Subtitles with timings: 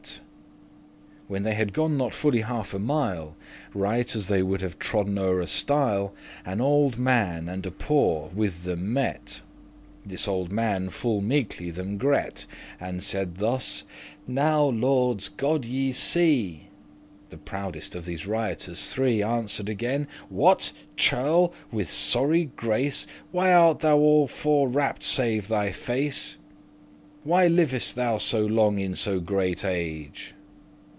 [1.31, 3.37] * *catch When they had gone not fully half a mile,
[3.73, 6.13] Right as they would have trodden o'er a stile,
[6.45, 9.39] An old man and a poore with them met.
[10.05, 12.47] This olde man full meekely them gret,* *greeted
[12.85, 13.83] And saide thus;
[14.27, 19.69] "Now, lordes, God you see!"* *look on graciously The proudest of these riotoures three Answer'd
[19.69, 20.73] again; "What?
[20.97, 26.35] churl, with sorry grace, Why art thou all forwrapped* save thy face?
[26.35, 30.33] *closely wrapt up Why livest thou so long in so great age?"